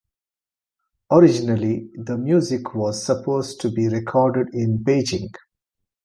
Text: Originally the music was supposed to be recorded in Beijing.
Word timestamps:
Originally 1.11 1.91
the 1.93 2.17
music 2.17 2.73
was 2.73 3.05
supposed 3.05 3.61
to 3.61 3.69
be 3.69 3.87
recorded 3.87 4.47
in 4.51 4.79
Beijing. 4.79 5.29